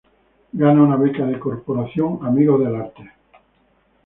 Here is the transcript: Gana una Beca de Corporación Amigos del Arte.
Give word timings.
Gana 0.53 0.81
una 0.81 0.95
Beca 0.95 1.27
de 1.27 1.39
Corporación 1.39 2.25
Amigos 2.25 2.59
del 2.63 2.73
Arte. 2.75 3.11